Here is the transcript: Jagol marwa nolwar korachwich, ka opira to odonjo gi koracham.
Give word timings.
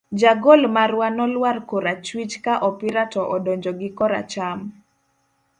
Jagol 0.21 0.61
marwa 0.75 1.07
nolwar 1.17 1.57
korachwich, 1.69 2.33
ka 2.45 2.53
opira 2.69 3.03
to 3.13 3.21
odonjo 3.35 3.71
gi 3.79 3.89
koracham. 3.97 4.59